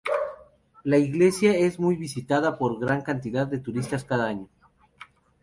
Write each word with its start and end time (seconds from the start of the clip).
La 0.83 0.97
iglesia 0.97 1.55
es 1.55 1.77
muy 1.79 1.95
visitada 1.95 2.57
por 2.57 2.79
gran 2.79 3.03
cantidad 3.03 3.45
de 3.45 3.59
turistas 3.59 4.03
cada 4.03 4.25
año. 4.29 4.49